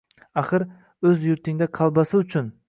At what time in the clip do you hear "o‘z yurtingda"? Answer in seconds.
1.09-1.69